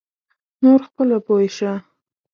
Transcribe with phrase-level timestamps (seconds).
[0.61, 1.71] نور خپله پوی شه.